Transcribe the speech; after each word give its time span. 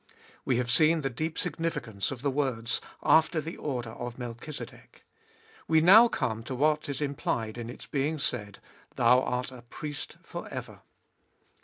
We 0.45 0.57
have 0.57 0.71
seen 0.71 1.01
the 1.01 1.11
deep 1.11 1.37
significance 1.37 2.09
of 2.09 2.23
the 2.23 2.31
words, 2.31 2.81
after 3.03 3.39
the 3.39 3.55
order 3.55 3.91
of 3.91 4.17
Melchizedek. 4.17 5.05
We 5.67 5.79
now 5.79 6.07
come 6.07 6.41
to 6.45 6.55
what 6.55 6.89
is 6.89 7.01
implied 7.01 7.55
in 7.55 7.69
its 7.69 7.85
being 7.85 8.17
said, 8.17 8.57
Thou 8.95 9.21
art 9.21 9.51
a 9.51 9.61
Priest 9.61 10.17
for 10.23 10.49
ever. 10.49 10.81